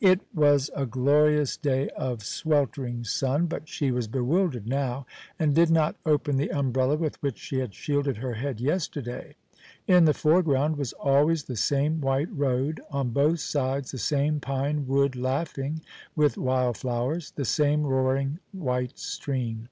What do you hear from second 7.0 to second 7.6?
which she